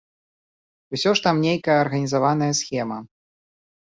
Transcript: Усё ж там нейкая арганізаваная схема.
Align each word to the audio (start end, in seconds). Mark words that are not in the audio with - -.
Усё 0.97 1.11
ж 1.19 1.23
там 1.25 1.35
нейкая 1.47 1.77
арганізаваная 1.83 2.49
схема. 2.61 2.97